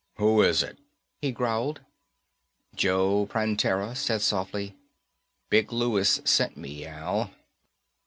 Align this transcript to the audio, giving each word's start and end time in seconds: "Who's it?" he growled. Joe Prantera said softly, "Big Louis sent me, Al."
"Who's 0.15 0.63
it?" 0.63 0.79
he 1.21 1.31
growled. 1.31 1.81
Joe 2.73 3.27
Prantera 3.27 3.95
said 3.95 4.23
softly, 4.23 4.75
"Big 5.51 5.71
Louis 5.71 6.19
sent 6.27 6.57
me, 6.57 6.87
Al." 6.87 7.29